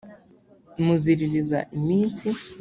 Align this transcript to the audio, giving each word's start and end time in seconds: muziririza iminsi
muziririza 0.85 1.59
iminsi 1.77 2.25